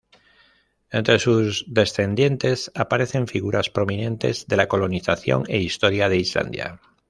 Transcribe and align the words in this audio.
Entre 0.89 1.19
sus 1.19 1.63
descendientes 1.67 2.71
aparecen 2.73 3.27
figuras 3.27 3.69
prominentes 3.69 4.47
de 4.47 4.57
la 4.57 4.67
colonización 4.67 5.43
e 5.47 5.59
historia 5.59 6.09
de 6.09 6.17
Islandia. 6.17 6.79